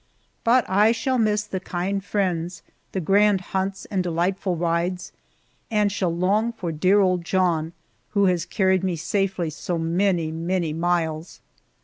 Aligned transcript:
But 0.43 0.67
I 0.67 0.91
shall 0.93 1.19
miss 1.19 1.43
the 1.43 1.59
kind 1.59 2.03
friends, 2.03 2.63
the 2.91 2.99
grand 2.99 3.39
hunts 3.53 3.85
and 3.91 4.01
delightful 4.01 4.55
rides, 4.55 5.11
and 5.69 5.91
shall 5.91 6.09
long 6.09 6.53
for 6.53 6.71
dear 6.71 7.01
old 7.01 7.23
John, 7.23 7.73
who 8.17 8.25
has 8.25 8.43
carried 8.43 8.83
me 8.83 8.95
safely 8.95 9.51
so 9.51 9.77
many, 9.77 10.31
many 10.31 10.73
miles. 10.73 11.39